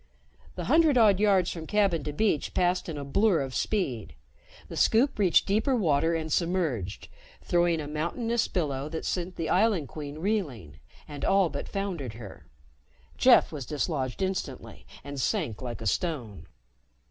[0.55, 4.15] The hundred odd yards from cabin to beach passed in a blur of speed.
[4.67, 7.07] The Scoop reached deeper water and submerged,
[7.43, 12.47] throwing a mountainous billow that sent the Island Queen reeling and all but foundered her.
[13.15, 16.47] Jeff was dislodged instantly and sank like a stone.